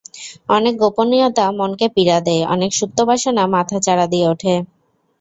অনেক 0.49 0.73
গোপনীয়তা 0.81 1.45
মনকে 1.59 1.87
পীড়া 1.95 2.17
দেয়, 2.27 2.43
অনেক 2.53 2.71
সুপ্ত 2.79 2.97
বাসনা 3.09 3.43
মাথাচাড়া 3.55 4.05
দিয়ে 4.13 4.25
ওঠে। 4.27 4.53